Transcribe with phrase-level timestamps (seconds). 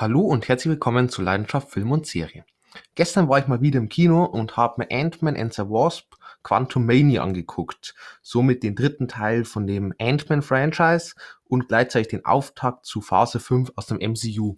[0.00, 2.46] Hallo und herzlich willkommen zu Leidenschaft Film und Serie.
[2.94, 6.86] Gestern war ich mal wieder im Kino und habe mir Ant-Man and the Wasp Quantum
[6.86, 7.94] Mania angeguckt.
[8.22, 13.72] Somit den dritten Teil von dem Ant-Man Franchise und gleichzeitig den Auftakt zu Phase 5
[13.76, 14.56] aus dem MCU.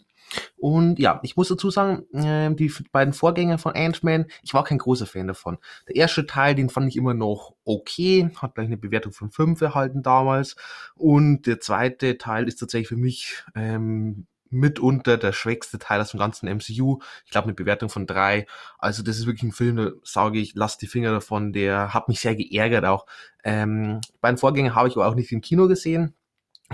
[0.58, 4.79] Und ja, ich muss dazu sagen, äh, die beiden Vorgänger von Ant-Man, ich war kein
[4.79, 5.59] großer Fan davon.
[5.88, 9.61] Der erste Teil, den fand ich immer noch okay, hat gleich eine Bewertung von 5
[9.61, 10.54] erhalten damals.
[10.95, 16.20] Und der zweite Teil ist tatsächlich für mich ähm, mitunter der schwächste Teil aus dem
[16.20, 17.00] ganzen MCU.
[17.24, 18.46] Ich glaube, eine Bewertung von drei.
[18.78, 21.52] Also das ist wirklich ein Film, da sage ich, lass die Finger davon.
[21.52, 23.06] Der hat mich sehr geärgert auch.
[23.44, 26.14] Ähm, bei den Vorgängern habe ich aber auch nicht im Kino gesehen.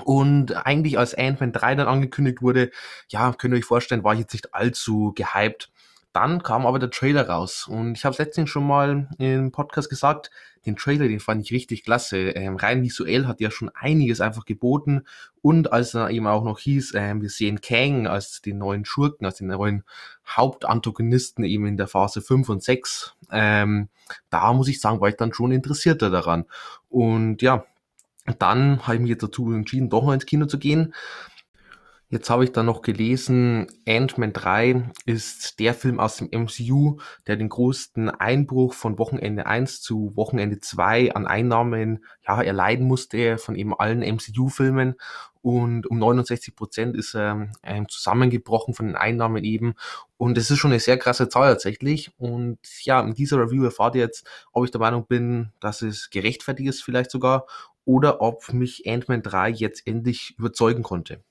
[0.05, 2.70] Und eigentlich als Ant-Man 3 dann angekündigt wurde,
[3.09, 5.70] ja, könnt ihr euch vorstellen, war ich jetzt nicht allzu gehypt.
[6.12, 9.91] Dann kam aber der Trailer raus und ich habe es letztens schon mal im Podcast
[9.91, 10.31] gesagt,
[10.67, 12.31] den Trailer, den fand ich richtig klasse.
[12.31, 15.03] Ähm, rein visuell hat ja schon einiges einfach geboten
[15.43, 19.27] und als er eben auch noch hieß, ähm, wir sehen Kang als den neuen Schurken,
[19.27, 19.84] als den neuen
[20.27, 23.89] Hauptantagonisten eben in der Phase 5 und 6, ähm,
[24.31, 26.47] da muss ich sagen, war ich dann schon interessierter daran.
[26.89, 27.64] Und ja,
[28.39, 30.95] dann habe ich mich jetzt dazu entschieden, doch noch ins Kino zu gehen.
[32.11, 37.37] Jetzt habe ich dann noch gelesen, Ant-Man 3 ist der Film aus dem MCU, der
[37.37, 43.56] den größten Einbruch von Wochenende 1 zu Wochenende 2 an Einnahmen ja, erleiden musste von
[43.56, 44.95] eben allen MCU-Filmen.
[45.42, 49.75] Und um 69 Prozent ist er ähm, zusammengebrochen von den Einnahmen eben.
[50.17, 52.11] Und es ist schon eine sehr krasse Zahl tatsächlich.
[52.17, 56.09] Und ja, in dieser Review erfahrt ihr jetzt, ob ich der Meinung bin, dass es
[56.09, 57.47] gerechtfertigt ist vielleicht sogar
[57.84, 61.23] oder ob mich Ant-Man 3 jetzt endlich überzeugen konnte.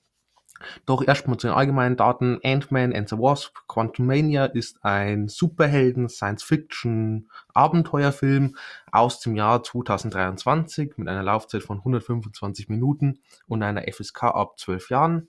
[0.86, 2.38] Doch erstmal zu den allgemeinen Daten.
[2.42, 8.56] Ant-Man and the Wasp Quantum Mania ist ein Superhelden Science-Fiction Abenteuerfilm
[8.92, 14.90] aus dem Jahr 2023 mit einer Laufzeit von 125 Minuten und einer FSK ab 12
[14.90, 15.28] Jahren.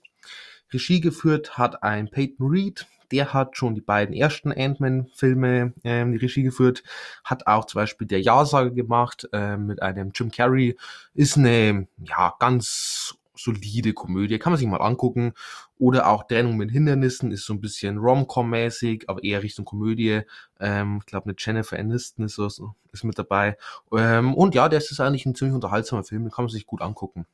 [0.72, 6.18] Regie geführt hat ein Peyton Reed, der hat schon die beiden ersten Ant-Man-Filme ähm, die
[6.18, 6.84] Regie geführt,
[7.24, 10.76] hat auch zum Beispiel der Ja-Sager gemacht äh, mit einem Jim Carrey.
[11.14, 15.32] Ist eine ja ganz solide Komödie, kann man sich mal angucken.
[15.78, 20.22] Oder auch Trennung mit Hindernissen ist so ein bisschen Rom-Com-mäßig, aber eher Richtung Komödie.
[20.58, 23.56] Ähm, ich glaube, eine Jennifer Aniston ist, so, ist mit dabei.
[23.92, 26.82] Ähm, und ja, der ist eigentlich ein ziemlich unterhaltsamer Film, den kann man sich gut
[26.82, 27.26] angucken.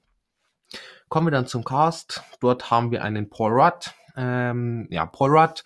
[1.09, 2.23] Kommen wir dann zum Cast.
[2.41, 3.93] Dort haben wir einen Paul Rudd.
[4.17, 5.63] Ähm, ja, Paul Rudd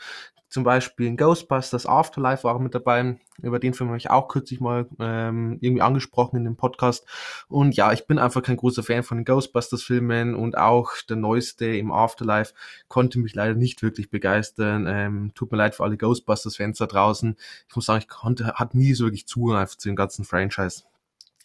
[0.50, 3.18] zum Beispiel in Ghostbusters Afterlife war mit dabei.
[3.40, 7.06] Über den Film habe ich auch kürzlich mal ähm, irgendwie angesprochen in dem Podcast.
[7.48, 11.66] Und ja, ich bin einfach kein großer Fan von den Ghostbusters-Filmen und auch der neueste
[11.66, 12.52] im Afterlife
[12.88, 14.86] konnte mich leider nicht wirklich begeistern.
[14.88, 17.36] Ähm, tut mir leid für alle Ghostbusters-Fans da draußen.
[17.68, 20.82] Ich muss sagen, ich konnte, hat nie so wirklich Zugang zu dem ganzen Franchise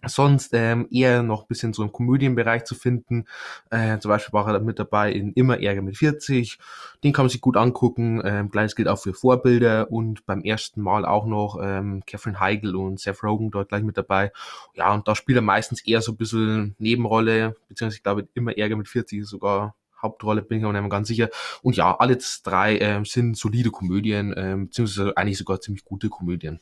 [0.08, 3.26] sonst ähm, eher noch ein bisschen so im Komödienbereich zu finden.
[3.70, 6.58] Äh, zum Beispiel war er mit dabei in Immer Ärger mit 40.
[7.04, 8.22] Den kann man sich gut angucken.
[8.24, 12.76] Ähm, Gleiches gilt auch für Vorbilder und beim ersten Mal auch noch ähm, Catherine Heigl
[12.76, 14.32] und Seth Rogen dort gleich mit dabei.
[14.76, 18.58] Ja, und da spielt er meistens eher so ein bisschen Nebenrolle, beziehungsweise ich glaube Immer
[18.58, 21.30] Ärger mit 40 ist sogar Hauptrolle, bin ich aber nicht ganz sicher.
[21.62, 26.60] Und ja, alle drei ähm, sind solide Komödien, ähm, beziehungsweise eigentlich sogar ziemlich gute Komödien.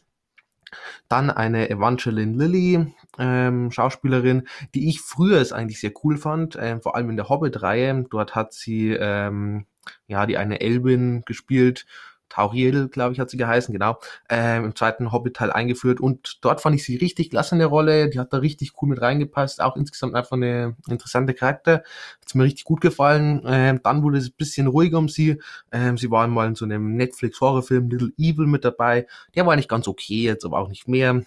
[1.09, 6.81] Dann eine Evangeline Lilly, ähm, Schauspielerin, die ich früher es eigentlich sehr cool fand, ähm,
[6.81, 8.05] vor allem in der Hobbit-Reihe.
[8.09, 9.65] Dort hat sie ähm,
[10.07, 11.85] ja die eine Elbin gespielt
[12.33, 15.99] Tauriel, glaube ich, hat sie geheißen, genau, ähm, im zweiten Hobbit-Teil eingeführt.
[15.99, 18.89] Und dort fand ich sie richtig klasse in der Rolle, die hat da richtig cool
[18.89, 21.83] mit reingepasst, auch insgesamt einfach eine interessante Charakter,
[22.21, 25.39] hat's mir richtig gut gefallen, ähm, dann wurde es ein bisschen ruhiger um sie,
[25.71, 29.05] ähm, sie war mal in so einem Netflix-Horrorfilm Little Evil mit dabei,
[29.35, 31.23] der war eigentlich ganz okay, jetzt aber auch nicht mehr,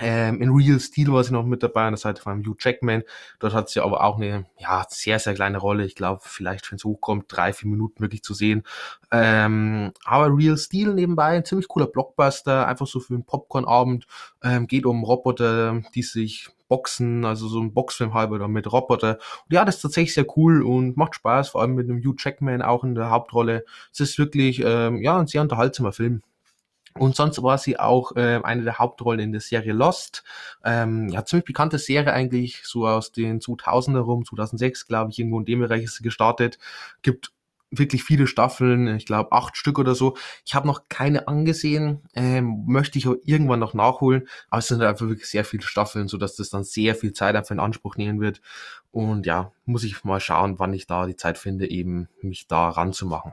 [0.00, 3.04] ähm, in Real Steel war sie noch mit dabei an der Seite von Hugh Jackman.
[3.38, 5.84] Dort hat sie aber auch eine ja, sehr, sehr kleine Rolle.
[5.86, 8.64] Ich glaube, vielleicht, wenn es hochkommt, drei, vier Minuten wirklich zu sehen.
[9.10, 14.06] Ähm, aber Real Steel nebenbei, ein ziemlich cooler Blockbuster, einfach so für einen Popcorn-Abend.
[14.42, 19.18] Ähm, geht um Roboter, die sich boxen, also so ein Boxfilm halber mit Roboter.
[19.44, 22.14] Und ja, das ist tatsächlich sehr cool und macht Spaß, vor allem mit einem Hugh
[22.18, 23.64] Jackman auch in der Hauptrolle.
[23.90, 26.22] Es ist wirklich ähm, ja, ein sehr unterhaltsamer Film.
[26.98, 30.24] Und sonst war sie auch äh, eine der Hauptrollen in der Serie Lost.
[30.64, 35.38] Ähm, ja, ziemlich bekannte Serie eigentlich, so aus den 2000er rum, 2006, glaube ich, irgendwo
[35.38, 36.58] in dem Bereich ist sie gestartet.
[37.02, 37.32] Gibt
[37.70, 40.16] wirklich viele Staffeln, ich glaube acht Stück oder so.
[40.46, 44.82] Ich habe noch keine angesehen, ähm, möchte ich auch irgendwann noch nachholen, aber es sind
[44.82, 47.96] einfach wirklich sehr viele Staffeln, so dass das dann sehr viel Zeit einfach in Anspruch
[47.96, 48.40] nehmen wird.
[48.90, 52.70] Und ja, muss ich mal schauen, wann ich da die Zeit finde, eben mich da
[52.70, 53.32] ranzumachen.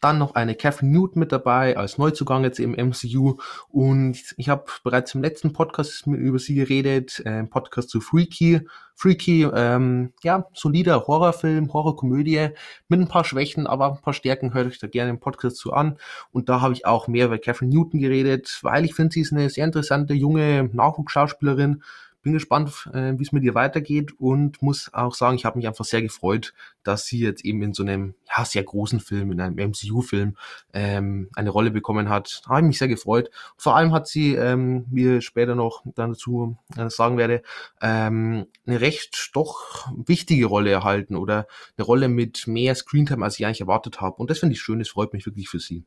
[0.00, 3.36] Dann noch eine Catherine Newton mit dabei als Neuzugang jetzt im MCU.
[3.68, 8.62] Und ich habe bereits im letzten Podcast über sie geredet, äh, Podcast zu Freaky.
[8.94, 12.50] Freaky, ähm, ja, solider Horrorfilm, Horrorkomödie
[12.88, 15.72] mit ein paar Schwächen, aber ein paar Stärken hört euch da gerne im Podcast zu
[15.72, 15.96] an.
[16.32, 19.32] Und da habe ich auch mehr über Catherine Newton geredet, weil ich finde, sie ist
[19.32, 21.82] eine sehr interessante junge Nachwuchsschauspielerin
[22.22, 25.66] bin gespannt, äh, wie es mit ihr weitergeht und muss auch sagen, ich habe mich
[25.66, 26.52] einfach sehr gefreut,
[26.82, 30.36] dass sie jetzt eben in so einem ja, sehr großen Film, in einem MCU-Film,
[30.72, 32.42] ähm, eine Rolle bekommen hat.
[32.46, 33.30] Habe ich mich sehr gefreut.
[33.56, 37.42] Vor allem hat sie, ähm, wie später noch dazu äh, sagen werde,
[37.80, 41.46] ähm, eine recht doch wichtige Rolle erhalten oder
[41.76, 44.16] eine Rolle mit mehr Screentime, als ich eigentlich erwartet habe.
[44.16, 45.84] Und das finde ich schön, das freut mich wirklich für sie.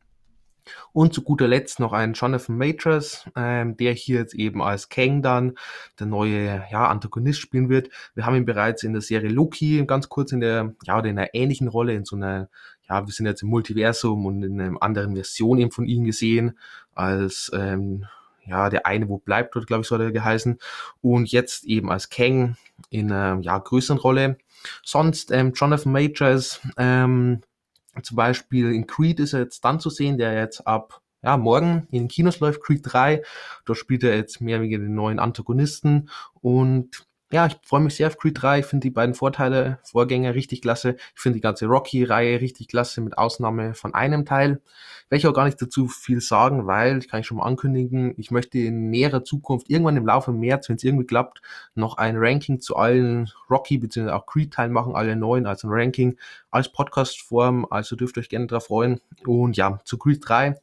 [0.92, 5.22] Und zu guter Letzt noch ein Jonathan Majors, ähm, der hier jetzt eben als Kang
[5.22, 5.56] dann
[6.00, 7.90] der neue ja, Antagonist spielen wird.
[8.16, 11.34] Wir haben ihn bereits in der Serie Loki ganz kurz in der, ja, in einer
[11.34, 12.50] ähnlichen Rolle, in so einer,
[12.88, 16.58] ja, wir sind jetzt im Multiversum und in einer anderen Version eben von ihm gesehen,
[16.94, 18.06] als ähm,
[18.46, 20.60] ja, der eine, wo bleibt, dort, glaube ich, so hat er geheißen.
[21.02, 22.58] Und jetzt eben als Kang
[22.90, 24.38] in einer ja, größeren Rolle.
[24.84, 27.42] Sonst ähm, Jonathan Majors, ähm,
[28.02, 31.88] zum Beispiel in Creed ist er jetzt dann zu sehen, der jetzt ab ja, morgen
[31.92, 33.24] in Kinos läuft, Creed 3.
[33.66, 36.10] Dort spielt er jetzt mehr wegen den neuen Antagonisten
[36.42, 38.60] und ja, ich freue mich sehr auf Creed 3.
[38.60, 40.98] Ich finde die beiden Vorteile, Vorgänger richtig klasse.
[41.16, 44.62] Ich finde die ganze Rocky-Reihe richtig klasse, mit Ausnahme von einem Teil.
[45.10, 48.14] Werde ich auch gar nicht dazu viel sagen, weil, ich kann ich schon mal ankündigen,
[48.18, 51.42] ich möchte in näherer Zukunft, irgendwann im Laufe März, wenn es irgendwie klappt,
[51.74, 54.12] noch ein Ranking zu allen Rocky- bzw.
[54.12, 56.18] auch Creed-Teilen machen, alle neuen, also ein Ranking
[56.52, 57.66] als Podcast-Form.
[57.72, 59.02] Also dürft ihr euch gerne drauf freuen.
[59.26, 60.56] Und ja, zu Creed 3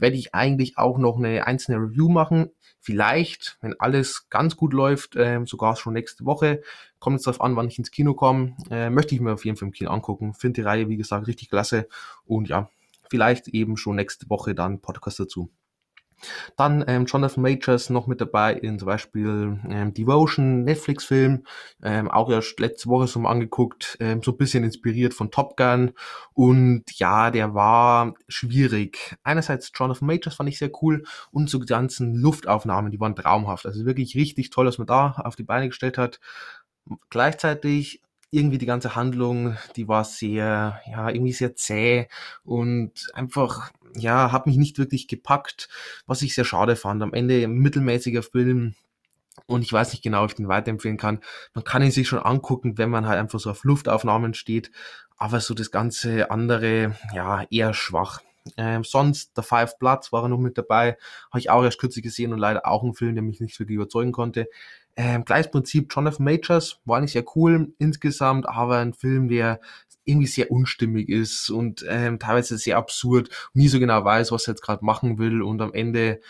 [0.00, 2.50] werde ich eigentlich auch noch eine einzelne Review machen
[2.80, 6.62] vielleicht, wenn alles ganz gut läuft, äh, sogar schon nächste Woche.
[6.98, 8.56] Kommt jetzt darauf an, wann ich ins Kino komme.
[8.70, 10.34] Äh, möchte ich mir auf jeden Fall im Kino angucken.
[10.34, 11.88] Finde die Reihe, wie gesagt, richtig klasse.
[12.24, 12.70] Und ja,
[13.08, 15.50] vielleicht eben schon nächste Woche dann Podcast dazu.
[16.56, 21.44] Dann ähm, Jonathan Majors noch mit dabei in zum Beispiel ähm, Devotion, Netflix-Film,
[21.82, 25.56] ähm, auch erst letzte Woche so mal angeguckt, ähm, so ein bisschen inspiriert von Top
[25.56, 25.92] Gun.
[26.32, 29.16] Und ja, der war schwierig.
[29.22, 33.66] Einerseits Jonathan Majors fand ich sehr cool und so die ganzen Luftaufnahmen, die waren traumhaft.
[33.66, 36.20] Also wirklich richtig toll, was man da auf die Beine gestellt hat.
[37.10, 42.08] Gleichzeitig irgendwie die ganze Handlung, die war sehr, ja, irgendwie sehr zäh
[42.44, 45.68] und einfach, ja, hat mich nicht wirklich gepackt,
[46.06, 47.02] was ich sehr schade fand.
[47.02, 48.74] Am Ende mittelmäßiger Film,
[49.46, 51.20] und ich weiß nicht genau, ob ich den weiterempfehlen kann.
[51.54, 54.70] Man kann ihn sich schon angucken, wenn man halt einfach so auf Luftaufnahmen steht,
[55.16, 58.20] aber so das ganze andere, ja, eher schwach.
[58.56, 60.96] Ähm, sonst, The Five Bloods war er noch mit dabei,
[61.30, 63.76] habe ich auch erst kürzlich gesehen und leider auch ein Film, der mich nicht wirklich
[63.76, 64.48] überzeugen konnte.
[64.96, 69.60] Ähm, gleiches Prinzip, Jonathan Majors war nicht sehr cool insgesamt, aber ein Film, der
[70.04, 74.52] irgendwie sehr unstimmig ist und ähm, teilweise sehr absurd, nie so genau weiß, was er
[74.52, 76.20] jetzt gerade machen will und am Ende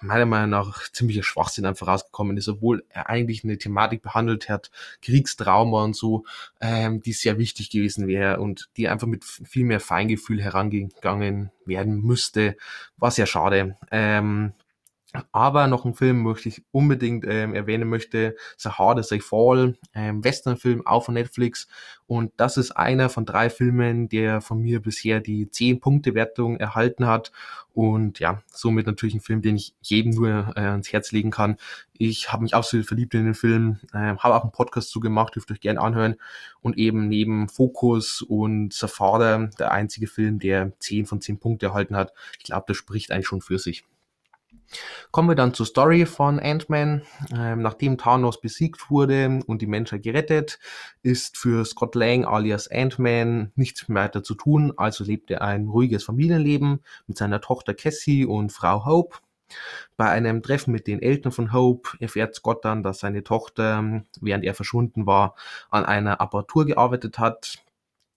[0.00, 4.70] meiner Meinung nach ziemlicher Schwachsinn einfach rausgekommen ist, obwohl er eigentlich eine Thematik behandelt hat,
[5.02, 6.24] Kriegstrauma und so,
[6.60, 12.00] ähm, die sehr wichtig gewesen wäre und die einfach mit viel mehr Feingefühl herangegangen werden
[12.02, 12.56] müsste,
[12.96, 13.76] war sehr schade.
[13.90, 14.52] Ähm,
[15.32, 19.76] aber noch ein Film, möchte ich unbedingt ähm, erwähnen möchte, The Hard As I Fall,
[19.94, 21.68] ähm, Westernfilm, auch von Netflix.
[22.06, 27.32] Und das ist einer von drei Filmen, der von mir bisher die 10-Punkte-Wertung erhalten hat.
[27.74, 31.56] Und ja, somit natürlich ein Film, den ich jedem nur äh, ans Herz legen kann.
[31.96, 35.36] Ich habe mich absolut verliebt in den Film, äh, habe auch einen Podcast zu gemacht,
[35.36, 36.16] dürft euch gerne anhören.
[36.60, 41.66] Und eben neben Focus und The Father der einzige Film, der 10 von 10 Punkte
[41.66, 42.12] erhalten hat.
[42.38, 43.84] Ich glaube, das spricht eigentlich schon für sich.
[45.10, 47.02] Kommen wir dann zur Story von Ant-Man.
[47.34, 50.58] Ähm, nachdem Thanos besiegt wurde und die Menschheit gerettet,
[51.02, 55.68] ist für Scott Lang alias Ant-Man nichts mehr weiter zu tun, also lebt er ein
[55.68, 59.18] ruhiges Familienleben mit seiner Tochter Cassie und Frau Hope.
[59.96, 64.44] Bei einem Treffen mit den Eltern von Hope erfährt Scott dann, dass seine Tochter, während
[64.44, 65.34] er verschwunden war,
[65.70, 67.62] an einer Apparatur gearbeitet hat,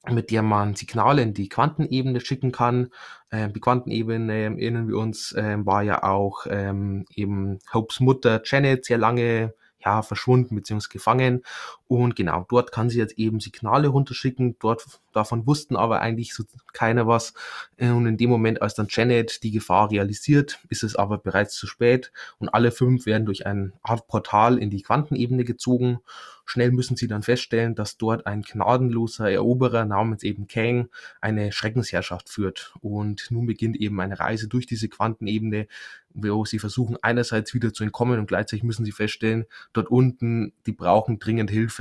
[0.09, 2.91] mit der man Signale in die Quantenebene schicken kann.
[3.32, 8.86] Ähm, die Quantenebene, erinnern wir uns, ähm, war ja auch ähm, eben Hopes Mutter Janet
[8.86, 9.53] sehr lange
[9.86, 10.88] ja, verschwunden bzw.
[10.91, 11.44] gefangen.
[11.87, 14.55] Und genau, dort kann sie jetzt eben Signale runterschicken.
[14.59, 17.33] Dort, davon wussten aber eigentlich so keiner was.
[17.77, 21.67] Und in dem Moment, als dann Janet die Gefahr realisiert, ist es aber bereits zu
[21.67, 22.11] spät.
[22.39, 25.99] Und alle fünf werden durch ein Art Portal in die Quantenebene gezogen.
[26.45, 30.89] Schnell müssen sie dann feststellen, dass dort ein gnadenloser Eroberer namens eben Kang
[31.19, 32.73] eine Schreckensherrschaft führt.
[32.81, 35.67] Und nun beginnt eben eine Reise durch diese Quantenebene,
[36.15, 40.71] wo sie versuchen einerseits wieder zu entkommen und gleichzeitig müssen sie feststellen, dort unten, die
[40.71, 41.75] brauchen dringend Hilfe.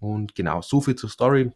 [0.00, 1.52] Und genau, so viel zur Story.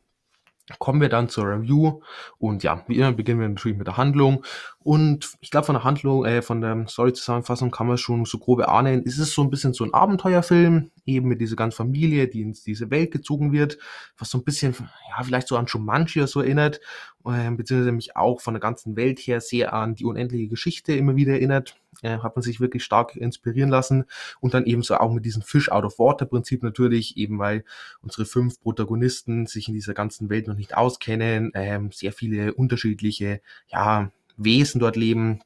[0.78, 2.00] kommen wir dann zur Review.
[2.38, 4.44] Und ja, wie immer beginnen wir natürlich mit der Handlung.
[4.78, 8.60] Und ich glaube von der Handlung, äh, von der Story-Zusammenfassung kann man schon so grob
[8.68, 12.42] ahnen, ist es so ein bisschen so ein Abenteuerfilm, eben mit dieser ganzen Familie, die
[12.42, 13.78] in diese Welt gezogen wird,
[14.16, 14.74] was so ein bisschen,
[15.10, 16.80] ja, vielleicht so an Shumanji so erinnert,
[17.26, 21.16] äh, beziehungsweise mich auch von der ganzen Welt her sehr an die unendliche Geschichte immer
[21.16, 24.04] wieder erinnert, äh, hat man sich wirklich stark inspirieren lassen
[24.40, 27.64] und dann ebenso auch mit diesem Fish out of Water Prinzip natürlich, eben weil
[28.02, 33.40] unsere fünf Protagonisten sich in dieser ganzen Welt noch nicht auskennen, ähm, sehr viele unterschiedliche,
[33.68, 35.40] ja, Wesen dort leben,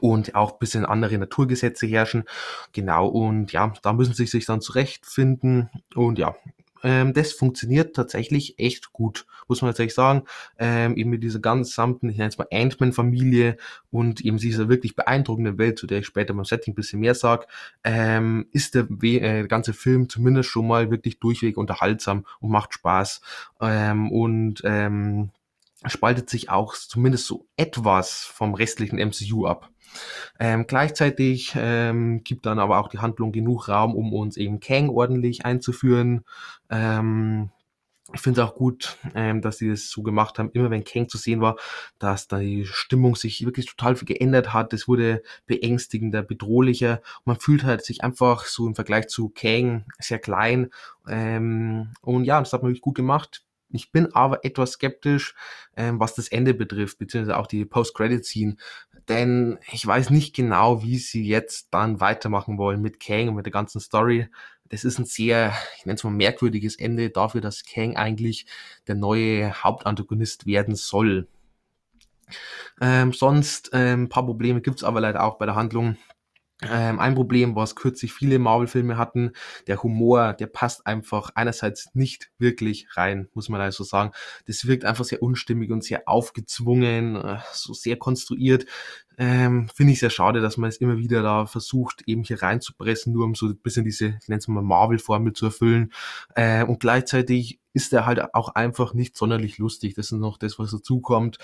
[0.00, 2.24] und auch bisschen andere Naturgesetze herrschen.
[2.72, 5.70] Genau, und ja, da müssen sie sich dann zurechtfinden.
[5.94, 6.34] Und ja,
[6.82, 10.22] ähm, das funktioniert tatsächlich echt gut, muss man tatsächlich sagen.
[10.58, 13.56] Ähm, eben mit dieser gesamten, ich nenne es mal Ant-Man-Familie
[13.90, 17.14] und eben dieser wirklich beeindruckenden Welt, zu der ich später beim Setting ein bisschen mehr
[17.14, 17.46] sage,
[17.84, 23.20] ähm, ist der, äh, ganze Film zumindest schon mal wirklich durchweg unterhaltsam und macht Spaß.
[23.60, 25.30] Ähm, und ähm,
[25.86, 29.70] spaltet sich auch zumindest so etwas vom restlichen MCU ab.
[30.38, 34.88] Ähm, gleichzeitig ähm, gibt dann aber auch die Handlung genug Raum, um uns eben Kang
[34.88, 36.24] ordentlich einzuführen.
[36.70, 37.50] Ähm,
[38.14, 41.08] ich finde es auch gut, ähm, dass sie das so gemacht haben, immer wenn Kang
[41.08, 41.56] zu sehen war,
[41.98, 44.72] dass da die Stimmung sich wirklich total geändert hat.
[44.72, 47.00] Es wurde beängstigender, bedrohlicher.
[47.24, 50.70] Man fühlt halt sich einfach so im Vergleich zu Kang sehr klein.
[51.08, 53.44] Ähm, und ja, das hat man wirklich gut gemacht.
[53.72, 55.34] Ich bin aber etwas skeptisch,
[55.76, 58.56] ähm, was das Ende betrifft, beziehungsweise auch die Post-Credit-Scene.
[59.08, 63.46] Denn ich weiß nicht genau, wie sie jetzt dann weitermachen wollen mit Kang und mit
[63.46, 64.28] der ganzen Story.
[64.68, 68.46] Das ist ein sehr, ich nenne es mal merkwürdiges Ende dafür, dass Kang eigentlich
[68.86, 71.28] der neue Hauptantagonist werden soll.
[72.80, 75.96] Ähm, sonst ähm, paar Probleme gibt's aber leider auch bei der Handlung.
[76.70, 79.32] Ähm, ein Problem, was kürzlich viele Marvel-Filme hatten,
[79.66, 84.12] der Humor, der passt einfach einerseits nicht wirklich rein, muss man also sagen.
[84.46, 88.66] Das wirkt einfach sehr unstimmig und sehr aufgezwungen, äh, so sehr konstruiert.
[89.18, 93.12] Ähm, Finde ich sehr schade, dass man es immer wieder da versucht, eben hier reinzupressen,
[93.12, 95.92] nur um so ein bisschen diese, ich nenne es mal Marvel-Formel zu erfüllen.
[96.34, 99.94] Äh, und gleichzeitig ist er halt auch einfach nicht sonderlich lustig.
[99.94, 101.38] Das ist noch das, was dazu kommt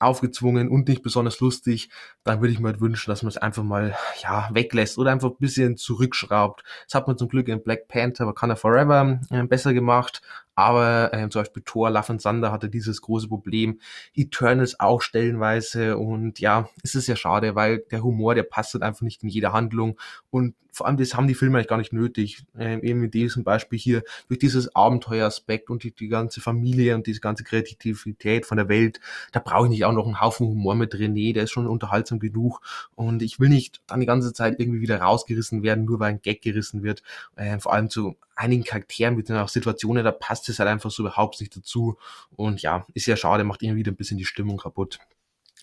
[0.00, 1.90] aufgezwungen und nicht besonders lustig,
[2.24, 5.30] dann würde ich mir halt wünschen, dass man es einfach mal ja weglässt oder einfach
[5.30, 6.64] ein bisschen zurückschraubt.
[6.86, 10.22] Das hat man zum Glück in Black Panther Wakanda Forever äh, besser gemacht,
[10.60, 13.80] aber äh, zum Beispiel Thor, Love and Thunder hatte dieses große Problem.
[14.14, 15.96] Eternals auch stellenweise.
[15.96, 19.30] Und ja, es ist ja schade, weil der Humor, der passt halt einfach nicht in
[19.30, 19.98] jede Handlung.
[20.28, 22.44] Und vor allem, das haben die Filme eigentlich gar nicht nötig.
[22.58, 27.06] Ähm, eben in diesem Beispiel hier, durch dieses Abenteueraspekt und die, die ganze Familie und
[27.06, 29.00] diese ganze Kreativität von der Welt,
[29.32, 31.12] da brauche ich nicht auch noch einen Haufen Humor mit drin.
[31.12, 32.60] Nee, der ist schon unterhaltsam genug.
[32.94, 36.22] Und ich will nicht dann die ganze Zeit irgendwie wieder rausgerissen werden, nur weil ein
[36.22, 37.02] Gag gerissen wird.
[37.36, 41.02] Äh, vor allem zu einigen Charakteren mit auch Situationen, da passt es halt einfach so
[41.02, 41.98] überhaupt nicht dazu.
[42.36, 44.98] Und ja, ist ja schade, macht immer wieder ein bisschen die Stimmung kaputt.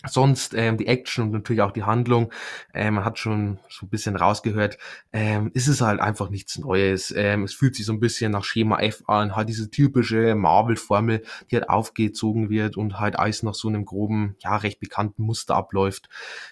[0.06, 2.32] Sonst ähm, die Action und natürlich auch die Handlung,
[2.72, 4.78] ähm, man hat schon so ein bisschen rausgehört,
[5.12, 7.12] ähm, ist es halt einfach nichts Neues.
[7.16, 11.24] Ähm, es fühlt sich so ein bisschen nach Schema F an, halt diese typische Marvel-Formel,
[11.50, 15.56] die halt aufgezogen wird und halt alles nach so einem groben, ja, recht bekannten Muster
[15.56, 16.08] abläuft.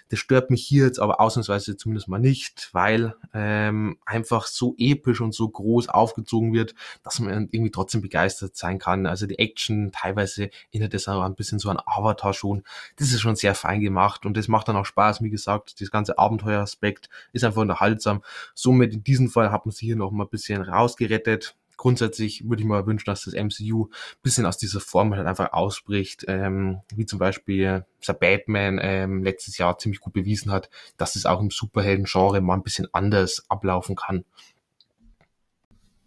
[0.09, 5.21] Das stört mich hier jetzt aber ausnahmsweise zumindest mal nicht, weil ähm, einfach so episch
[5.21, 9.05] und so groß aufgezogen wird, dass man irgendwie trotzdem begeistert sein kann.
[9.05, 12.63] Also die Action, teilweise erinnert es auch ein bisschen so an Avatar schon.
[12.97, 15.21] Das ist schon sehr fein gemacht und das macht dann auch Spaß.
[15.21, 18.23] Wie gesagt, das ganze Abenteueraspekt ist einfach unterhaltsam.
[18.53, 21.55] Somit in diesem Fall hat man sich hier noch mal ein bisschen rausgerettet.
[21.77, 25.53] Grundsätzlich würde ich mir wünschen, dass das MCU ein bisschen aus dieser Form halt einfach
[25.53, 31.15] ausbricht, ähm, wie zum Beispiel der Batman ähm, letztes Jahr ziemlich gut bewiesen hat, dass
[31.15, 34.25] es auch im Superhelden-Genre mal ein bisschen anders ablaufen kann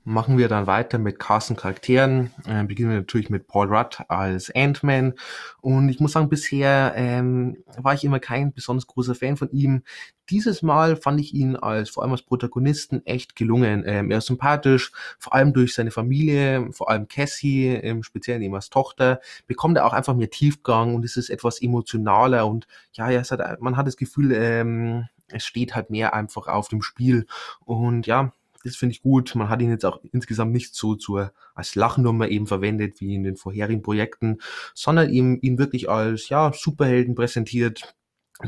[0.04, 2.30] machen wir dann weiter mit Carsten Charakteren.
[2.47, 5.14] Äh, beginnen wir natürlich mit Paul Rudd als Ant-Man.
[5.61, 9.83] Und ich muss sagen, bisher ähm, war ich immer kein besonders großer Fan von ihm.
[10.30, 13.83] Dieses Mal fand ich ihn als vor allem als Protagonisten echt gelungen.
[13.87, 18.54] Ähm, er ist sympathisch, vor allem durch seine Familie, vor allem Cassie, im Speziellen eben
[18.54, 23.11] als Tochter, bekommt er auch einfach mehr Tiefgang und es ist etwas emotionaler und ja,
[23.11, 27.26] ja hat, man hat das Gefühl, ähm, es steht halt mehr einfach auf dem Spiel.
[27.64, 28.33] Und ja,
[28.64, 29.35] das finde ich gut.
[29.35, 33.25] Man hat ihn jetzt auch insgesamt nicht so zur, als Lachnummer eben verwendet wie in
[33.25, 34.38] den vorherigen Projekten,
[34.75, 37.95] sondern ihm, ihn wirklich als, ja, Superhelden präsentiert,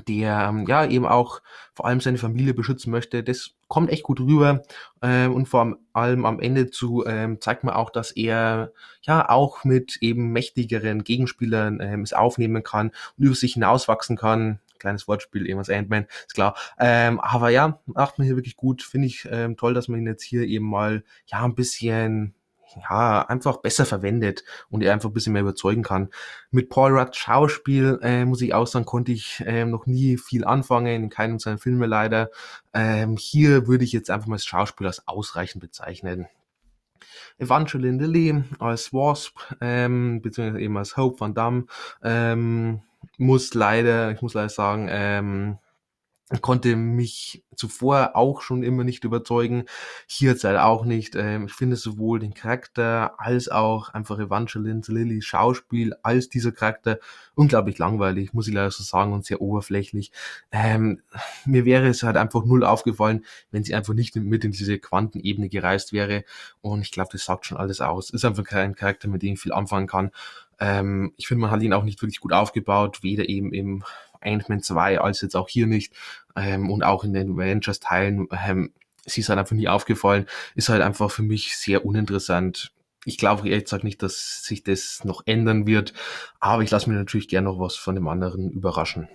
[0.09, 1.43] der, ähm, ja, eben auch
[1.75, 3.23] vor allem seine Familie beschützen möchte.
[3.23, 4.63] Das kommt echt gut rüber.
[5.03, 9.65] Ähm, und vor allem am Ende zu ähm, zeigt man auch, dass er ja auch
[9.65, 12.89] mit eben mächtigeren Gegenspielern ähm, es aufnehmen kann
[13.19, 16.57] und über sich hinauswachsen kann kleines Wortspiel, eben als Ant-Man, ist klar.
[16.79, 18.83] Ähm, aber ja, macht man hier wirklich gut.
[18.83, 22.35] Finde ich ähm, toll, dass man ihn jetzt hier eben mal, ja, ein bisschen
[22.89, 26.09] ja, einfach besser verwendet und er einfach ein bisschen mehr überzeugen kann.
[26.51, 30.45] Mit Paul Rudd Schauspiel, äh, muss ich auch sagen, konnte ich ähm, noch nie viel
[30.45, 32.31] anfangen, in keinem seiner Filme leider.
[32.73, 36.29] Ähm, hier würde ich jetzt einfach mal das Schauspiel als ausreichend bezeichnen.
[37.39, 41.67] Evangeline Lilly als Wasp, ähm, beziehungsweise eben als Hope Van Damme,
[42.03, 42.83] ähm,
[43.19, 45.59] muss leider, ich muss leider sagen, ähm,
[46.41, 49.65] konnte mich zuvor auch schon immer nicht überzeugen.
[50.07, 51.15] Hier jetzt halt auch nicht.
[51.15, 56.99] Ähm, ich finde sowohl den Charakter als auch einfach Evangeline Lillys Schauspiel als dieser Charakter
[57.35, 60.13] unglaublich langweilig, muss ich leider so sagen, und sehr oberflächlich.
[60.51, 61.03] Ähm,
[61.45, 65.49] mir wäre es halt einfach null aufgefallen, wenn sie einfach nicht mit in diese Quantenebene
[65.49, 66.25] gereist wäre.
[66.61, 68.11] Und ich glaube, das sagt schon alles aus.
[68.11, 70.11] Ist einfach kein Charakter, mit dem ich viel anfangen kann.
[70.61, 73.85] Ähm, ich finde, man hat ihn auch nicht wirklich gut aufgebaut, weder eben im
[74.23, 75.93] Ant-Man 2 als jetzt auch hier nicht
[76.37, 78.29] ähm, und auch in den Avengers-Teilen.
[78.47, 78.73] Ähm,
[79.05, 82.73] sie ist halt einfach nie aufgefallen, ist halt einfach für mich sehr uninteressant.
[83.05, 85.93] Ich glaube ehrlich gesagt nicht, dass sich das noch ändern wird,
[86.39, 89.09] aber ich lasse mir natürlich gerne noch was von dem anderen überraschen.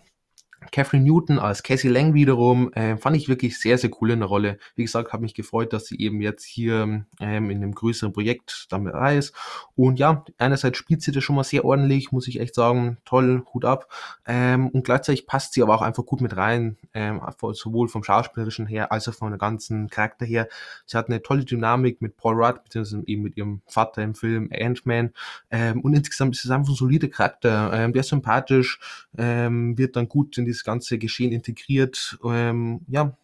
[0.71, 4.27] Catherine Newton als Cassie Lang wiederum äh, fand ich wirklich sehr, sehr cool in der
[4.27, 4.57] Rolle.
[4.75, 8.67] Wie gesagt, habe mich gefreut, dass sie eben jetzt hier ähm, in einem größeren Projekt
[8.69, 9.33] damit ist.
[9.75, 12.97] Und ja, einerseits spielt sie das schon mal sehr ordentlich, muss ich echt sagen.
[13.05, 13.91] Toll, Hut ab.
[14.25, 17.21] Ähm, und gleichzeitig passt sie aber auch einfach gut mit rein, ähm,
[17.53, 20.47] sowohl vom Schauspielerischen her als auch von der ganzen Charakter her.
[20.85, 24.49] Sie hat eine tolle Dynamik mit Paul Rudd, beziehungsweise eben mit ihrem Vater im Film
[24.51, 25.11] Ant-Man.
[25.51, 27.71] Ähm, und insgesamt ist es einfach ein solider Charakter.
[27.73, 28.79] Ähm, der ist sympathisch,
[29.17, 32.17] ähm, wird dann gut in die das ganze Geschehen integriert.
[32.23, 33.15] Ähm, ja,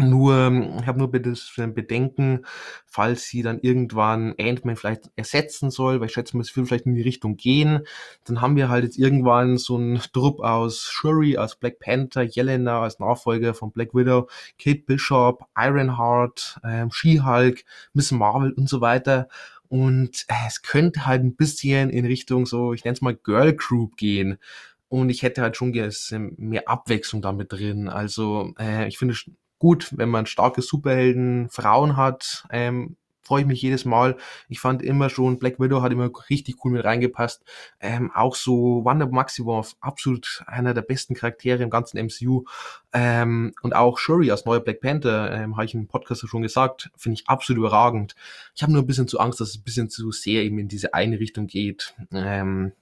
[0.00, 2.46] nur, ich habe nur Bedenken,
[2.86, 6.86] falls sie dann irgendwann Ant-Man vielleicht ersetzen soll, weil ich schätze mal, es will vielleicht
[6.86, 7.80] in die Richtung gehen.
[8.24, 12.82] Dann haben wir halt jetzt irgendwann so einen Trupp aus Shuri als Black Panther, Yelena
[12.82, 14.28] als Nachfolger von Black Widow,
[14.58, 19.28] Kate Bishop, Ironheart, ähm, She-Hulk, Miss Marvel und so weiter.
[19.68, 23.54] Und äh, es könnte halt ein bisschen in Richtung so, ich nenne es mal Girl
[23.54, 24.38] Group gehen.
[24.92, 25.72] Und ich hätte halt schon
[26.36, 27.88] mehr Abwechslung damit drin.
[27.88, 29.24] Also äh, ich finde es
[29.58, 32.44] gut, wenn man starke Superhelden, Frauen hat.
[32.50, 34.18] Ähm, freue ich mich jedes Mal.
[34.50, 37.42] Ich fand immer schon, Black Widow hat immer richtig cool mit reingepasst.
[37.80, 42.44] Ähm, auch so Wanda Maximoff, absolut einer der besten Charaktere im ganzen MCU.
[42.92, 46.90] Ähm, und auch Shuri als neuer Black Panther, ähm, habe ich im Podcast schon gesagt,
[46.98, 48.14] finde ich absolut überragend.
[48.54, 50.68] Ich habe nur ein bisschen zu Angst, dass es ein bisschen zu sehr eben in
[50.68, 51.94] diese eine Richtung geht.
[52.12, 52.72] Ähm,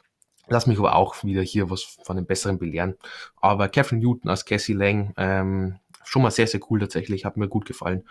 [0.50, 2.96] Lass mich aber auch wieder hier was von den Besseren belehren.
[3.40, 7.48] Aber Catherine Newton als Cassie Lang, ähm, schon mal sehr, sehr cool tatsächlich, hat mir
[7.48, 8.04] gut gefallen.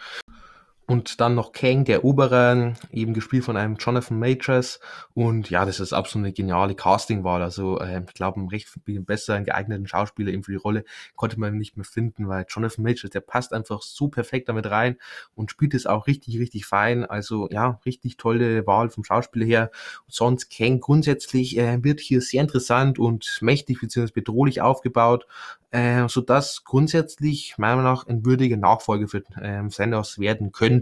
[0.90, 4.80] Und dann noch Kang, der Obere, eben gespielt von einem Jonathan Majors.
[5.14, 7.44] Und ja, das ist absolut eine geniale Castingwahl.
[7.44, 10.84] Also äh, ich glaube, einen recht viel besseren geeigneten Schauspieler eben für die Rolle
[11.16, 14.98] konnte man nicht mehr finden, weil Jonathan Majors, der passt einfach so perfekt damit rein
[15.36, 17.06] und spielt es auch richtig, richtig fein.
[17.06, 19.72] Also ja, richtig tolle Wahl vom Schauspieler her.
[20.08, 24.10] Und sonst Kang grundsätzlich äh, wird hier sehr interessant und mächtig bzw.
[24.12, 25.28] bedrohlich aufgebaut
[25.72, 30.79] äh, sodass grundsätzlich meiner Meinung nach ein würdiger Nachfolger für ähm, Sanders werden könnte.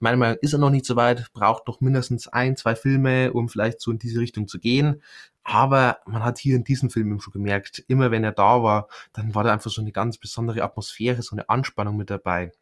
[0.00, 3.32] Meiner Meinung nach ist er noch nicht so weit, braucht noch mindestens ein, zwei Filme,
[3.32, 5.02] um vielleicht so in diese Richtung zu gehen.
[5.44, 9.34] Aber man hat hier in diesem Film schon gemerkt, immer wenn er da war, dann
[9.34, 12.52] war da einfach so eine ganz besondere Atmosphäre, so eine Anspannung mit dabei.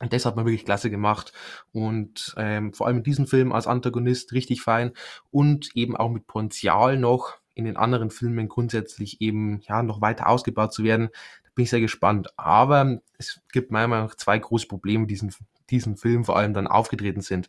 [0.00, 1.32] Und das hat man wirklich klasse gemacht.
[1.72, 4.92] Und ähm, vor allem in diesem Film als Antagonist richtig fein
[5.30, 10.28] und eben auch mit Potenzial noch in den anderen Filmen grundsätzlich eben ja noch weiter
[10.28, 11.08] ausgebaut zu werden.
[11.44, 12.28] Da bin ich sehr gespannt.
[12.36, 15.46] Aber es gibt meiner Meinung nach zwei große Probleme, diesen diesem
[15.96, 17.48] Film vor allem dann aufgetreten sind.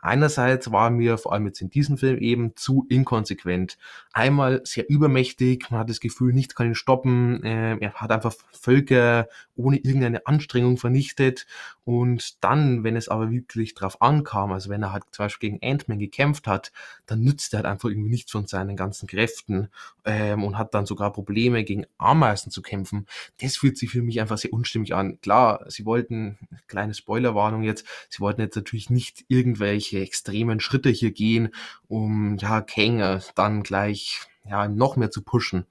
[0.00, 3.78] Einerseits war mir vor allem jetzt in diesem Film eben zu inkonsequent.
[4.12, 7.42] Einmal sehr übermächtig, man hat das Gefühl, nichts kann ihn stoppen.
[7.44, 11.46] Äh, er hat einfach Völker ohne irgendeine Anstrengung vernichtet.
[11.84, 15.64] Und dann, wenn es aber wirklich drauf ankam, also wenn er halt zum Beispiel gegen
[15.64, 16.72] Ant-Man gekämpft hat,
[17.06, 19.68] dann nützt er halt einfach irgendwie nichts von seinen ganzen Kräften
[20.04, 23.06] ähm, und hat dann sogar Probleme gegen Ameisen zu kämpfen.
[23.40, 25.20] Das fühlt sich für mich einfach sehr unstimmig an.
[25.20, 30.90] Klar, sie wollten, kleine Spoilerwarnung, Ahnung jetzt, sie wollten jetzt natürlich nicht irgendwelche extremen Schritte
[30.90, 31.50] hier gehen,
[31.88, 35.66] um ja Kang dann gleich ja noch mehr zu pushen.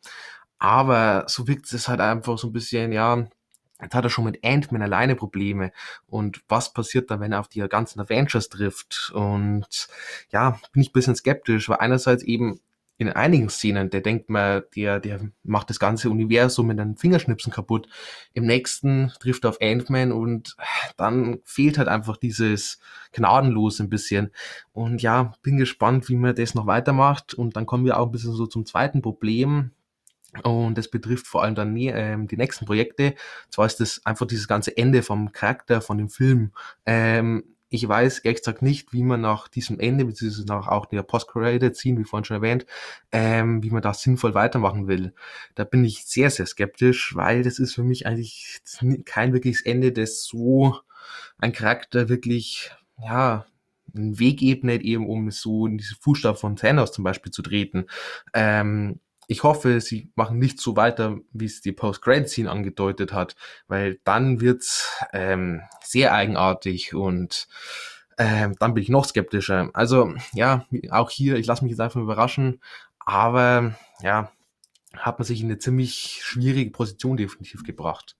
[0.57, 3.27] Aber so wirkt es halt einfach so ein bisschen, ja,
[3.81, 5.73] Jetzt hat er schon mit Ant-Man alleine Probleme.
[6.07, 9.11] Und was passiert dann, wenn er auf die ganzen Avengers trifft?
[9.13, 9.89] Und
[10.29, 12.61] ja, bin ich ein bisschen skeptisch, weil einerseits eben
[12.97, 17.51] in einigen Szenen, der denkt man, der, der macht das ganze Universum mit einem Fingerschnipsen
[17.51, 17.87] kaputt.
[18.33, 20.55] Im nächsten trifft er auf Ant-Man und
[20.95, 22.79] dann fehlt halt einfach dieses
[23.11, 24.31] Gnadenlos ein bisschen.
[24.71, 27.33] Und ja, bin gespannt, wie man das noch weitermacht.
[27.33, 29.71] Und dann kommen wir auch ein bisschen so zum zweiten Problem.
[30.43, 33.15] Und das betrifft vor allem dann ähm, die nächsten Projekte.
[33.49, 36.51] Zwar ist das einfach dieses ganze Ende vom Charakter von dem Film.
[36.85, 41.03] Ähm, ich weiß ehrlich gesagt nicht, wie man nach diesem Ende, beziehungsweise nach auch der
[41.03, 42.65] Post-Credit-Scene, wie vorhin schon erwähnt,
[43.11, 45.13] ähm, wie man da sinnvoll weitermachen will.
[45.55, 48.59] Da bin ich sehr, sehr skeptisch, weil das ist für mich eigentlich
[49.05, 50.79] kein wirkliches Ende, das so
[51.37, 53.45] ein Charakter wirklich, ja,
[53.95, 57.85] einen Weg ebnet, eben um so in diese Fußstapfen von Thanos zum Beispiel zu treten.
[58.33, 63.35] Ähm, ich hoffe, sie machen nicht so weiter, wie es die Post-Grad-Scene angedeutet hat,
[63.67, 67.47] weil dann wird's ähm, sehr eigenartig und
[68.17, 69.69] ähm, dann bin ich noch skeptischer.
[69.73, 72.61] Also ja, auch hier, ich lasse mich jetzt einfach überraschen,
[72.99, 74.31] aber ja,
[74.95, 78.15] hat man sich in eine ziemlich schwierige Position definitiv gebracht.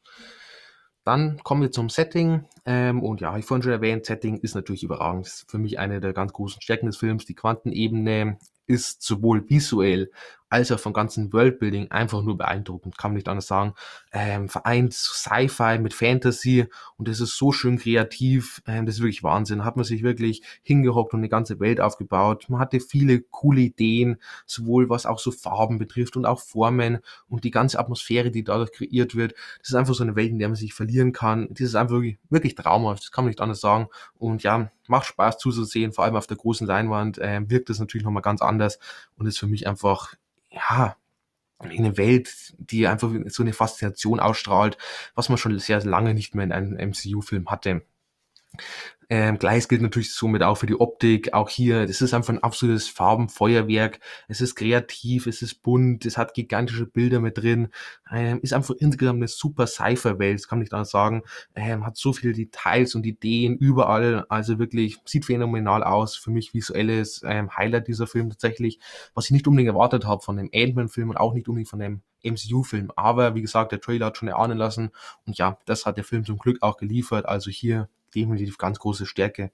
[1.06, 2.46] Dann kommen wir zum Setting.
[2.65, 5.28] Ähm, und ja, ich vorhin schon erwähnt, Setting ist natürlich überragend.
[5.28, 7.26] Ist für mich eine der ganz großen Stärken des Films.
[7.26, 10.10] Die Quantenebene ist sowohl visuell
[10.56, 13.74] als auch vom ganzen Worldbuilding einfach nur beeindruckend, kann man nicht anders sagen.
[14.13, 19.22] Ähm, vereint Sci-Fi mit Fantasy und es ist so schön kreativ, ähm, das ist wirklich
[19.22, 19.65] Wahnsinn.
[19.65, 22.46] Hat man sich wirklich hingehockt und eine ganze Welt aufgebaut.
[22.48, 24.15] Man hatte viele coole Ideen,
[24.46, 28.72] sowohl was auch so Farben betrifft und auch Formen und die ganze Atmosphäre, die dadurch
[28.72, 29.34] kreiert wird.
[29.60, 31.50] Das ist einfach so eine Welt, in der man sich verlieren kann.
[31.50, 33.88] Das ist einfach wirklich, wirklich traumhaft, das kann man nicht anders sagen.
[34.18, 38.06] Und ja, macht Spaß zuzusehen, vor allem auf der großen Leinwand äh, wirkt das natürlich
[38.06, 38.80] nochmal ganz anders
[39.18, 40.15] und ist für mich einfach
[40.56, 40.98] ja,
[41.60, 44.78] eine Welt, die einfach so eine Faszination ausstrahlt,
[45.15, 47.86] was man schon sehr lange nicht mehr in einem MCU-Film hatte.
[49.10, 51.34] Ähm, Gleiches gilt natürlich somit auch für die Optik.
[51.34, 54.00] Auch hier, das ist einfach ein absolutes Farbenfeuerwerk.
[54.28, 57.70] Es ist kreativ, es ist bunt, es hat gigantische Bilder mit drin.
[58.12, 61.24] Ähm, ist einfach insgesamt eine super Cypher-Welt, das kann ich da sagen.
[61.56, 64.26] Ähm, hat so viele Details und Ideen überall.
[64.30, 66.15] Also wirklich, sieht phänomenal aus.
[66.15, 68.80] Für mich visuelles ähm, Highlight dieser Film tatsächlich,
[69.13, 72.02] was ich nicht unbedingt erwartet habe von dem Ant-Man-Film und auch nicht unbedingt von dem
[72.24, 72.91] MCU-Film.
[72.96, 74.89] Aber wie gesagt, der Trailer hat schon erahnen lassen.
[75.28, 77.28] Und ja, das hat der Film zum Glück auch geliefert.
[77.28, 79.51] Also hier definitiv ganz große Stärke.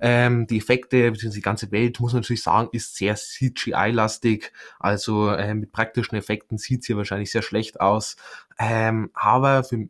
[0.00, 4.52] Ähm, die Effekte, beziehungsweise die ganze Welt, muss man natürlich sagen, ist sehr CGI-lastig.
[4.78, 8.16] Also äh, mit praktischen Effekten sieht hier wahrscheinlich sehr schlecht aus.
[8.58, 9.88] Ähm, aber für,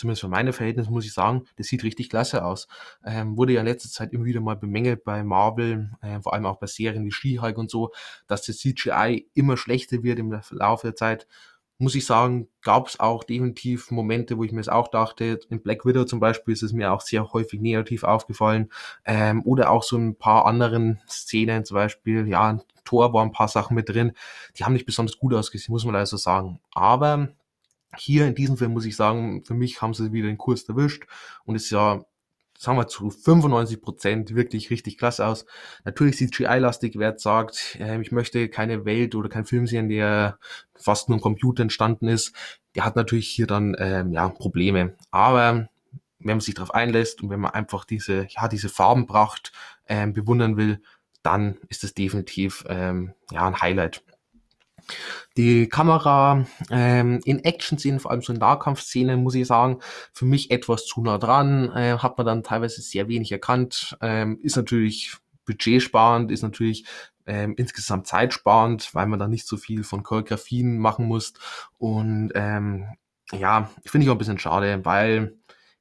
[0.00, 2.68] zumindest für meine Verhältnisse muss ich sagen, das sieht richtig klasse aus.
[3.04, 6.46] Ähm, wurde ja in letzter Zeit immer wieder mal bemängelt bei Marvel, äh, vor allem
[6.46, 7.90] auch bei Serien wie She-Hulk und so,
[8.26, 11.26] dass das CGI immer schlechter wird im Laufe der Zeit
[11.80, 15.40] muss ich sagen, gab es auch definitiv Momente, wo ich mir es auch dachte.
[15.48, 18.70] In Black Widow zum Beispiel ist es mir auch sehr häufig negativ aufgefallen.
[19.06, 23.32] Ähm, oder auch so ein paar anderen Szenen, zum Beispiel, ja, ein Tor war ein
[23.32, 24.12] paar Sachen mit drin,
[24.58, 26.60] die haben nicht besonders gut ausgesehen, muss man leider so sagen.
[26.74, 27.30] Aber
[27.96, 31.06] hier in diesem Film muss ich sagen, für mich haben sie wieder den Kurs erwischt
[31.44, 32.04] und ist ja
[32.60, 35.46] sagen wir zu 95 Prozent wirklich richtig klasse aus.
[35.84, 40.38] Natürlich CGI-lastig, wer jetzt sagt, äh, ich möchte keine Welt oder kein Film sehen, der
[40.74, 42.34] fast nur im Computer entstanden ist,
[42.74, 44.94] der hat natürlich hier dann ähm, ja Probleme.
[45.10, 45.70] Aber
[46.18, 49.52] wenn man sich darauf einlässt und wenn man einfach diese ja diese Farbenpracht
[49.88, 50.82] ähm, bewundern will,
[51.22, 54.02] dann ist es definitiv ähm, ja ein Highlight.
[55.36, 59.78] Die Kamera ähm, in Action-Szenen, vor allem so in Nahkampfszenen, muss ich sagen,
[60.12, 61.70] für mich etwas zu nah dran.
[61.74, 63.96] Äh, hat man dann teilweise sehr wenig erkannt.
[64.00, 66.84] Ähm, ist natürlich budgetsparend, ist natürlich
[67.26, 71.32] ähm, insgesamt zeitsparend, weil man da nicht so viel von Choreografien machen muss.
[71.78, 72.86] Und ähm,
[73.32, 75.36] ja, finde ich auch ein bisschen schade, weil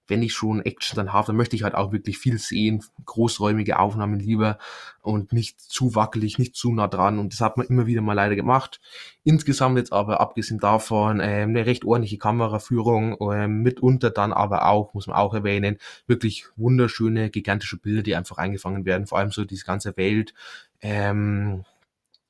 [0.10, 3.80] wenn ich schon Action dann habe, dann möchte ich halt auch wirklich viel sehen, großräumige
[3.80, 4.58] Aufnahmen lieber
[5.02, 8.14] und nicht zu wackelig, nicht zu nah dran und das hat man immer wieder mal
[8.14, 8.82] leider gemacht.
[9.24, 14.94] Insgesamt jetzt aber abgesehen davon äh, eine recht ordentliche Kameraführung, äh, mitunter dann aber auch,
[14.94, 19.46] muss man auch erwähnen, wirklich wunderschöne, gigantische Bilder, die einfach eingefangen werden, vor allem so
[19.46, 20.34] diese ganze Welt.
[20.82, 21.64] Ähm,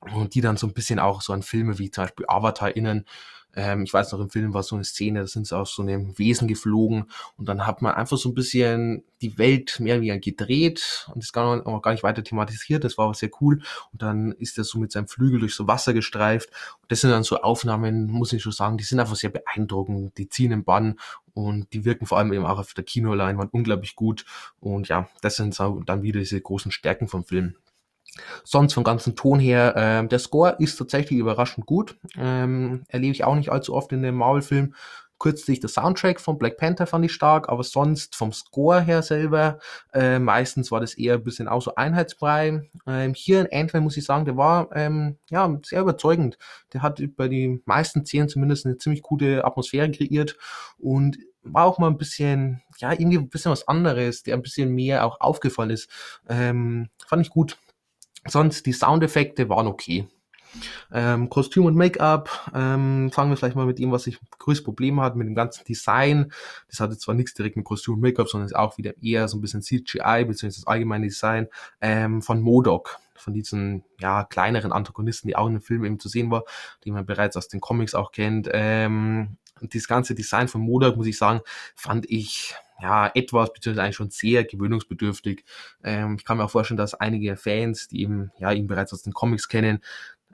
[0.00, 3.04] und die dann so ein bisschen auch so an Filme wie zum Beispiel Avatar erinnern,
[3.54, 5.82] ähm, ich weiß noch, im Film war so eine Szene, da sind sie aus so
[5.82, 10.18] einem Wesen geflogen und dann hat man einfach so ein bisschen die Welt mehr wie
[10.20, 12.84] gedreht und das gar, auch gar nicht weiter thematisiert.
[12.84, 13.60] Das war aber sehr cool.
[13.92, 16.48] Und dann ist er so mit seinem Flügel durch so Wasser gestreift.
[16.82, 20.16] Und das sind dann so Aufnahmen, muss ich schon sagen, die sind einfach sehr beeindruckend.
[20.16, 20.98] Die ziehen im Bann
[21.34, 24.24] und die wirken vor allem eben auch auf der Kinoleinwand unglaublich gut.
[24.58, 27.56] Und ja, das sind dann wieder diese großen Stärken vom Film.
[28.44, 31.96] Sonst vom ganzen Ton her, äh, der Score ist tatsächlich überraschend gut.
[32.16, 34.74] Ähm, erlebe ich auch nicht allzu oft in den Marvel-Filmen.
[35.18, 39.58] Kürzlich der Soundtrack von Black Panther fand ich stark, aber sonst vom Score her selber,
[39.92, 42.70] äh, meistens war das eher ein bisschen auch so einheitsbrei.
[42.86, 46.38] Ähm, hier in Ant-Man muss ich sagen, der war ähm, ja sehr überzeugend.
[46.72, 50.38] Der hat bei den meisten Szenen zumindest eine ziemlich gute Atmosphäre kreiert
[50.78, 54.74] und war auch mal ein bisschen, ja, irgendwie ein bisschen was anderes, der ein bisschen
[54.74, 55.90] mehr auch aufgefallen ist.
[56.30, 57.58] Ähm, fand ich gut.
[58.26, 60.06] Sonst die Soundeffekte waren okay.
[60.92, 65.00] Ähm, Kostüm und Make-up, ähm, fangen wir vielleicht mal mit dem, was ich größtes Problem
[65.00, 66.32] hat, mit dem ganzen Design.
[66.68, 69.38] Das hatte zwar nichts direkt mit Kostüm und Make-up, sondern ist auch wieder eher so
[69.38, 71.46] ein bisschen CGI, beziehungsweise das allgemeine Design
[71.80, 76.08] ähm, von Modok von diesen ja kleineren Antagonisten, die auch in dem Film eben zu
[76.08, 76.44] sehen war,
[76.84, 78.48] die man bereits aus den Comics auch kennt.
[78.52, 81.40] Ähm, das ganze Design von Modok, muss ich sagen,
[81.74, 85.44] fand ich ja, etwas, beziehungsweise eigentlich schon sehr gewöhnungsbedürftig.
[85.84, 89.02] Ähm, ich kann mir auch vorstellen, dass einige Fans, die eben, ja, ihn bereits aus
[89.02, 89.80] den Comics kennen,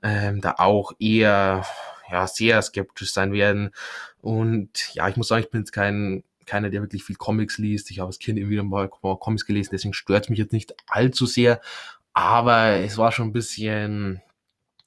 [0.02, 1.64] ähm, da auch eher,
[2.11, 3.70] ja, sehr skeptisch sein werden.
[4.20, 7.90] Und ja, ich muss sagen, ich bin jetzt kein, keiner, der wirklich viel Comics liest.
[7.90, 10.74] Ich habe als Kind immer wieder mal Comics gelesen, deswegen stört es mich jetzt nicht
[10.87, 11.61] allzu sehr.
[12.12, 14.22] Aber es war schon ein bisschen,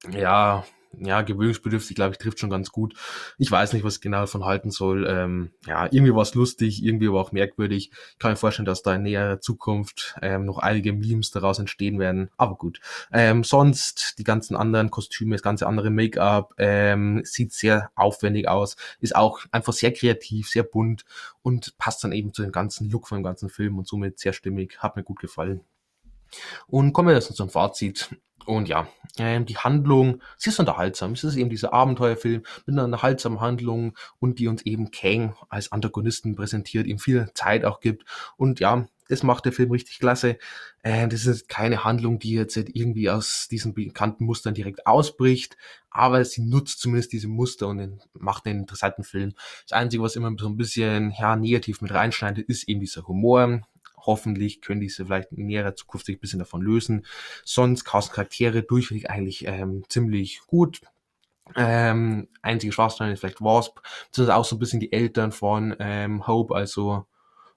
[0.09, 0.65] ja,
[0.97, 2.95] ja, gewöhnungsbedürftig, glaube ich, trifft schon ganz gut.
[3.37, 5.05] Ich weiß nicht, was ich genau davon halten soll.
[5.07, 7.91] Ähm, ja, irgendwie war es lustig, irgendwie aber auch merkwürdig.
[8.13, 11.99] Ich kann mir vorstellen, dass da in näherer Zukunft ähm, noch einige Memes daraus entstehen
[11.99, 12.29] werden.
[12.37, 12.79] Aber gut.
[13.11, 18.75] Ähm, sonst die ganzen anderen Kostüme, das ganze andere Make-up ähm, sieht sehr aufwendig aus,
[18.99, 21.05] ist auch einfach sehr kreativ, sehr bunt
[21.41, 24.33] und passt dann eben zu dem ganzen Look von dem ganzen Film und somit sehr
[24.33, 24.79] stimmig.
[24.79, 25.61] Hat mir gut gefallen.
[26.67, 28.09] Und kommen wir jetzt zum Fazit.
[28.45, 28.87] Und ja,
[29.19, 31.11] ähm, die Handlung, sie ist unterhaltsam.
[31.11, 35.71] Es ist eben dieser Abenteuerfilm mit einer unterhaltsamen Handlung und die uns eben Kang als
[35.71, 38.05] Antagonisten präsentiert, ihm viel Zeit auch gibt.
[38.37, 40.37] Und ja, das macht der Film richtig klasse.
[40.83, 45.57] Äh, das ist keine Handlung, die jetzt irgendwie aus diesen bekannten Mustern direkt ausbricht,
[45.89, 49.33] aber sie nutzt zumindest diese Muster und macht einen interessanten Film.
[49.67, 53.61] Das Einzige, was immer so ein bisschen ja, negativ mit reinschneidet, ist eben dieser Humor.
[54.09, 57.05] Hoffentlich können diese vielleicht in näherer Zukunft sich ein bisschen davon lösen.
[57.45, 60.81] Sonst casten Charaktere durchweg eigentlich ähm, ziemlich gut.
[61.55, 66.25] Ähm, einzige Schwachstelle ist vielleicht Wasp, beziehungsweise auch so ein bisschen die Eltern von ähm,
[66.27, 67.05] Hope, also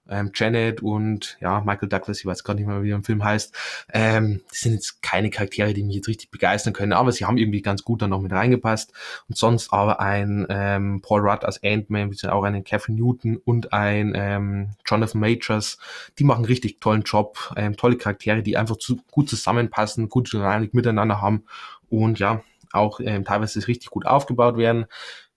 [0.09, 3.55] ähm, Janet und ja, Michael Douglas, ich weiß gar nicht mehr, wie der Film heißt,
[3.93, 7.37] ähm, die sind jetzt keine Charaktere, die mich jetzt richtig begeistern können, aber sie haben
[7.37, 8.93] irgendwie ganz gut dann noch mit reingepasst.
[9.29, 13.73] Und sonst aber ein ähm, Paul Rudd als Ant-Man, beziehungsweise auch einen Kevin Newton und
[13.73, 15.79] ein ähm, Jonathan Majors,
[16.19, 20.75] die machen richtig tollen Job, ähm, tolle Charaktere, die einfach zu, gut zusammenpassen, gute Dynamik
[20.75, 21.45] miteinander haben
[21.89, 24.87] und ja, auch ähm, teilweise richtig gut aufgebaut werden.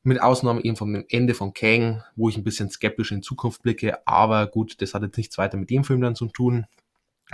[0.08, 4.08] Mit Ausnahme eben vom Ende von Kang, wo ich ein bisschen skeptisch in Zukunft blicke.
[4.08, 6.68] Aber gut, das hat jetzt nichts weiter mit dem Film dann zu tun.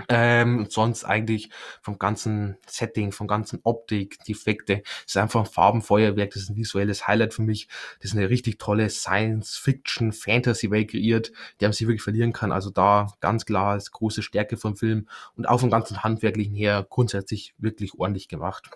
[0.07, 1.49] Ähm, sonst eigentlich
[1.81, 6.55] vom ganzen Setting, vom ganzen Optik, die Effekte, ist einfach ein Farbenfeuerwerk, das ist ein
[6.55, 7.67] visuelles Highlight für mich.
[7.99, 12.53] Das ist eine richtig tolle Science-Fiction, Fantasy-Welt kreiert, die man sich wirklich verlieren kann.
[12.53, 16.87] Also da ganz klar ist große Stärke vom Film und auch vom ganzen Handwerklichen her
[16.89, 18.69] grundsätzlich wirklich ordentlich gemacht.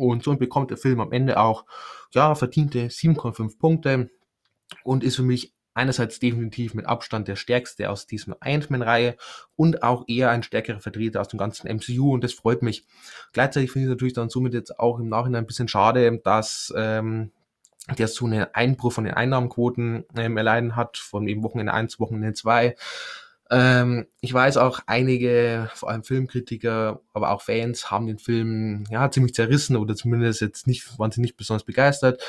[0.00, 1.64] Und so bekommt der Film am Ende auch,
[2.12, 4.10] ja, verdiente 7,5 Punkte
[4.82, 9.16] und ist für mich einerseits definitiv mit Abstand der stärkste aus diesem Ant-Man-Reihe
[9.56, 12.86] und auch eher ein stärkerer Vertreter aus dem ganzen MCU und das freut mich.
[13.32, 17.30] Gleichzeitig finde ich natürlich dann somit jetzt auch im Nachhinein ein bisschen schade, dass ähm,
[17.98, 22.32] der so einen Einbruch von den Einnahmenquoten ähm, erleiden hat, von eben Wochenende 1, Wochenende
[22.34, 22.74] 2.
[23.50, 29.10] Ähm, ich weiß auch, einige, vor allem Filmkritiker, aber auch Fans, haben den Film ja
[29.10, 32.22] ziemlich zerrissen oder zumindest jetzt nicht, waren sie nicht besonders begeistert.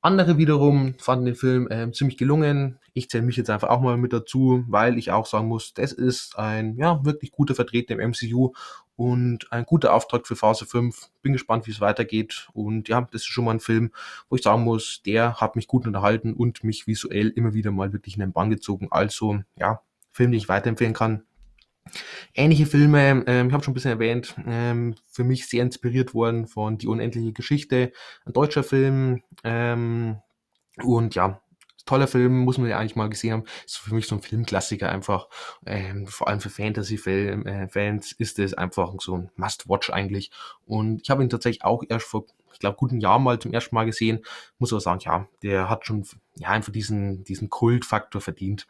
[0.00, 2.80] Andere wiederum fanden den Film ähm, ziemlich gelungen.
[2.92, 5.92] Ich zähle mich jetzt einfach auch mal mit dazu, weil ich auch sagen muss, das
[5.92, 8.52] ist ein ja wirklich guter Vertreter im MCU
[8.96, 11.08] und ein guter Auftrag für Phase 5.
[11.22, 12.48] Bin gespannt, wie es weitergeht.
[12.52, 13.92] Und ja, das ist schon mal ein Film,
[14.28, 17.92] wo ich sagen muss, der hat mich gut unterhalten und mich visuell immer wieder mal
[17.92, 18.88] wirklich in den Bann gezogen.
[18.90, 19.82] Also ja,
[20.12, 21.24] Film, den ich weiterempfehlen kann.
[22.34, 26.46] Ähnliche Filme, ähm, ich habe schon ein bisschen erwähnt, ähm, für mich sehr inspiriert worden
[26.46, 27.92] von Die unendliche Geschichte,
[28.24, 29.22] ein deutscher Film.
[29.44, 30.18] Ähm,
[30.82, 31.42] und ja,
[31.84, 33.44] toller Film, muss man ja eigentlich mal gesehen haben.
[33.66, 35.28] Ist für mich so ein Filmklassiker einfach.
[35.66, 40.30] Ähm, vor allem für Fantasy-Fans ist es einfach so ein Must-Watch eigentlich.
[40.66, 43.74] Und ich habe ihn tatsächlich auch erst vor, ich glaube, guten Jahr mal zum ersten
[43.74, 44.24] Mal gesehen.
[44.58, 48.66] Muss aber sagen, ja, der hat schon ja, einfach diesen, diesen Kultfaktor verdient.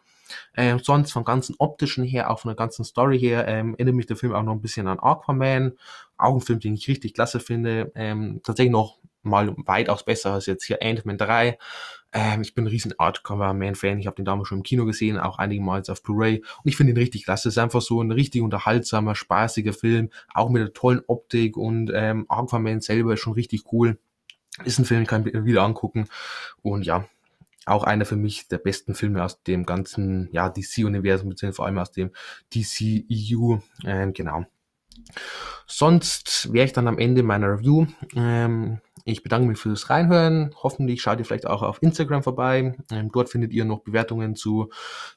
[0.56, 4.06] Ähm, sonst vom ganzen optischen her, auch von der ganzen Story her, ähm, erinnert mich
[4.06, 5.72] der Film auch noch ein bisschen an Aquaman.
[6.16, 7.92] Auch ein Film, den ich richtig klasse finde.
[7.94, 11.58] Ähm, tatsächlich noch mal weitaus besser als jetzt hier Ant-Man 3.
[12.12, 13.98] Ähm, ich bin ein riesen Aquaman-Fan.
[13.98, 16.38] Ich habe den damals schon im Kino gesehen, auch einige Mal auf Blu-ray.
[16.38, 17.48] Und ich finde ihn richtig klasse.
[17.48, 20.10] Es ist einfach so ein richtig unterhaltsamer, spaßiger Film.
[20.34, 23.98] Auch mit der tollen Optik und ähm, Aquaman selber ist schon richtig cool.
[24.64, 26.08] Ist ein Film, den kann ich wieder angucken.
[26.60, 27.06] Und ja,
[27.66, 31.78] auch einer für mich der besten Filme aus dem ganzen ja, DC-Universum, beziehungsweise vor allem
[31.78, 32.10] aus dem
[32.54, 33.56] DC-EU.
[33.84, 34.44] Ähm, genau.
[35.66, 37.86] Sonst wäre ich dann am Ende meiner Review.
[38.14, 40.54] Ähm, ich bedanke mich fürs Reinhören.
[40.62, 42.76] Hoffentlich schaut ihr vielleicht auch auf Instagram vorbei.
[42.90, 44.70] Ähm, dort findet ihr noch Bewertungen zu,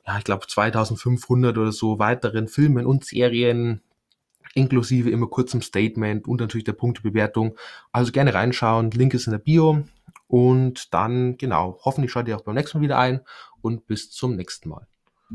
[0.08, 3.81] ja, ich glaube 2500 oder so weiteren Filmen und Serien.
[4.53, 7.58] inklusive immer kurzem Statement und natürlich der Punktebewertung.
[7.91, 9.84] Also gerne reinschauen, Link ist in der Bio.
[10.28, 13.22] Und dann, genau, hoffentlich schaut ihr auch beim nächsten Mal wieder ein
[13.62, 14.88] und bis zum nächsten Mal.